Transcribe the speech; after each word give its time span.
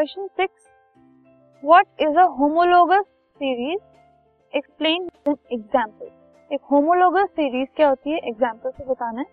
Question 0.00 0.26
six. 0.26 0.68
What 1.62 1.86
is 2.00 2.18
a 2.18 2.22
homologous 2.36 3.04
series 3.36 4.56
explain 4.56 5.08
example 5.28 6.06
एक 6.50 6.60
homologous 6.70 7.28
series 7.30 7.68
क्या 7.76 7.88
होती 7.88 8.10
है? 8.10 8.18
एग्ज़ाम्पल 8.18 8.70
से 8.70 8.84
बताना 8.84 9.20
है। 9.20 9.26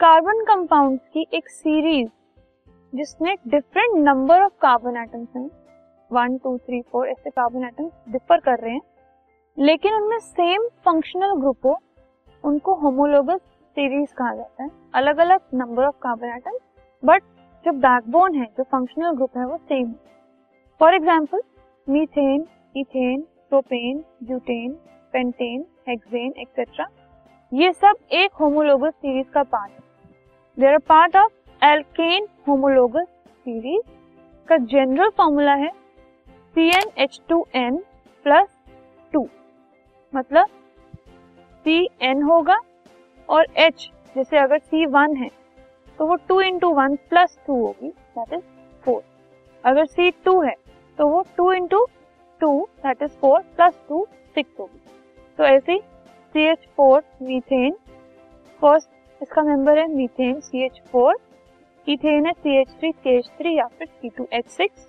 कार्बन 0.00 0.44
कंपाउंड्स 0.44 1.08
की 1.08 1.26
एक 1.34 1.48
सीरीज़ 1.48 2.10
जिसमें 2.92 3.34
different 3.48 3.96
number 3.98 4.42
of 4.42 4.52
carbon 4.62 4.96
atoms 4.96 5.36
हैं। 5.36 5.48
वन 6.10 6.36
टू 6.38 6.56
थ्री 6.58 6.80
फोर 6.82 7.08
ऐसे 7.08 7.30
कार्बन 7.30 7.64
एटम्स 7.64 7.92
डिफर 8.08 8.40
कर 8.40 8.58
रहे 8.58 8.74
हैं। 8.74 8.82
लेकिन 9.58 9.94
उनमें 9.94 10.18
सेम 10.18 10.68
फंक्शनल 10.84 11.38
ग्रुप 11.40 11.66
हो, 11.66 11.78
उनको 12.44 12.74
होमोलोगस 12.74 13.40
सीरीज़ 13.76 14.14
कहा 14.14 14.34
जाता 14.34 14.62
है। 14.62 14.70
अलग 14.94 15.18
अलग 15.18 15.40
number 15.54 15.84
of 15.84 15.96
carbon 16.02 16.36
atoms 16.36 16.60
but 17.02 17.22
जो 17.64 17.72
बैकबोन 17.72 18.34
है, 18.34 18.46
जो 18.46 18.62
फंक्शनल 18.64 19.14
ग्रुप 19.16 19.36
है, 19.36 19.44
वो 19.46 19.56
सेम 19.58 19.86
है। 19.86 19.94
For 20.80 20.94
example 20.94 21.40
methane 21.86 22.46
ethane 22.76 23.20
propane 23.50 24.02
butane 24.22 24.72
pentane 25.14 25.64
hexane 25.88 26.32
etcetera 26.38 26.86
ये 27.52 27.72
सब 27.72 27.96
एक 28.12 28.34
होमोलोगस 28.40 28.92
सीरीज़ 28.92 29.26
का 29.28 29.42
पार्ट 29.44 29.72
है। 29.72 29.80
There 30.56 30.72
are 30.72 30.78
part 30.88 31.16
of 31.16 31.32
alkane 31.62 32.26
homologous 32.48 33.06
series 33.26 33.82
का 34.48 34.56
जनरल 34.56 35.10
फॉर्मूला 35.16 35.54
है 35.54 35.70
C 36.56 36.68
N 36.68 36.90
H 36.98 37.20
two 37.28 37.44
N 37.56 37.76
plus 38.26 38.48
two 39.12 39.26
मतलब 40.12 40.48
सी 41.66 41.88
एन 42.02 42.22
होगा 42.22 42.58
और 43.28 43.46
एच 43.58 43.90
जैसे 44.16 44.38
अगर 44.38 44.58
सी 44.58 44.86
वन 44.88 45.16
है 45.16 45.30
तो 45.98 46.06
वो 46.06 46.14
two 46.28 46.40
into 46.40 46.70
one 46.74 46.96
plus 47.10 47.38
two 47.46 47.54
होगी 47.56 47.88
दैट 47.88 48.32
इज़ 48.32 48.42
फोर 48.84 49.02
अगर 49.64 49.86
सी 49.86 50.10
टू 50.24 50.40
है 50.42 50.54
तो 50.98 51.08
वो 51.08 51.22
two 51.36 51.52
into 51.52 51.84
two 52.40 52.50
that 52.78 53.02
is 53.02 53.16
four 53.20 53.40
plus 53.56 53.74
two 53.88 54.06
six 54.36 54.60
होगी 54.60 54.80
तो 55.38 55.44
ऐसे 55.46 55.78
C 56.34 56.44
H 56.44 56.66
four 56.76 57.02
methane 57.22 57.76
first 58.62 58.88
इसका 59.20 59.42
मेंबर 59.42 59.78
है 59.78 59.86
methane 59.88 60.40
C 60.40 60.64
H 60.64 60.80
four 60.92 61.14
ethane 61.86 62.26
है 62.26 62.32
C 62.32 62.56
H 62.56 62.68
three 62.70 62.92
C 62.92 63.16
H 63.16 63.28
three 63.38 63.56
या 63.58 63.66
फिर 63.68 63.88
C 63.88 64.08
two 64.08 64.26
H 64.32 64.48
six 64.50 64.86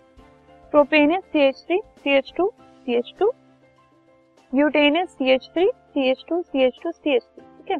propane 0.73 1.11
है 1.11 1.19
C 1.21 1.39
H 1.39 1.63
three 1.67 1.79
C 1.97 2.15
H 2.17 2.33
two 2.37 2.51
C 2.87 2.95
H 2.95 3.13
two 3.19 3.31
butane 4.53 4.95
है 4.95 5.05
C 5.05 5.31
H 5.31 5.49
three 5.53 5.69
C 5.93 6.09
H 6.09 6.23
two 6.29 6.41
C 6.41 6.63
H 6.63 6.79
two 6.83 6.91
C 6.91 7.15
H 7.15 7.23
three 7.25 7.43
ठीक 7.57 7.71
है 7.71 7.77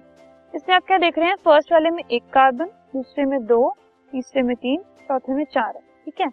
इसमें 0.54 0.76
आप 0.76 0.84
क्या 0.88 0.98
देख 0.98 1.18
रहे 1.18 1.28
हैं? 1.28 1.36
फ़र्स्ट 1.46 1.72
वाले 1.74 1.90
में 1.90 2.04
एक 2.06 2.24
कार्बन 2.34 2.66
दूसरे 2.94 3.24
में 3.26 3.46
दो, 3.46 3.70
तीसरे 4.12 4.42
में 4.42 4.56
तीन, 4.56 4.82
चौथे 5.08 5.34
में 5.34 5.44
चार 5.46 5.76
है 5.76 5.82
ठीक 6.06 6.22
है? 6.22 6.28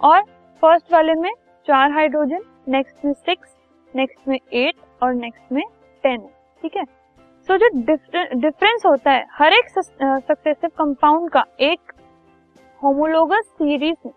और 0.00 0.22
फ़र्स्ट 0.62 0.92
वाले 0.92 1.14
में 1.14 1.30
चार 1.68 1.92
हाइड्रोजन 1.92 2.42
नेक्स्ट 2.68 3.04
में 3.04 3.12
सिक्स 3.12 3.54
नेक्स्ट 3.94 4.28
में 4.28 4.38
एट 4.54 4.74
और 5.02 5.14
नेक्स्ट 5.14 5.52
में 5.52 5.62
टेन 6.04 6.18
ठीक 6.62 6.76
है? 6.76 6.84
सो 7.48 7.56
जो 7.56 7.68
डिफरेंस 8.40 8.82
होता 8.86 9.10
है, 9.10 9.24
हर 9.32 9.52
एक 9.52 9.68
सक्सेसिव 9.70 10.70
कंपाउंड 10.78 11.30
का 11.30 11.44
एक 11.60 11.92
होमोलोगस 12.82 13.44
सीरीज़ 13.48 13.96
में 14.06 14.12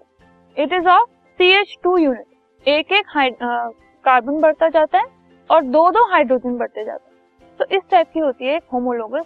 it 0.58 0.74
is 0.74 0.88
of 0.88 1.10
C 1.40 1.50
H 1.52 1.76
two 1.84 1.98
unit 1.98 2.68
एक 2.68 2.92
एक 2.92 3.06
कार्बन 4.06 4.40
बढ़ता 4.42 4.70
जाता 4.70 4.98
है 4.98 5.06
और 5.50 5.64
दो 5.64 5.90
दो 5.92 6.06
हाइड्रोजन 6.12 6.58
बढ़ते 6.58 6.86
जाते 6.86 7.10
हैं। 7.10 7.58
तो 7.60 7.66
इस 7.76 7.82
टाइप 7.92 8.08
की 8.14 8.20
होती 8.20 8.46
है 8.46 8.56
एक 8.56 8.64
homologous 8.74 9.26